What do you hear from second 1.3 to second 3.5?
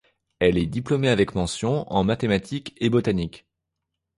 mentions en mathématiques et botanique.